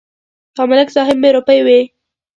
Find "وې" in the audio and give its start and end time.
1.65-1.79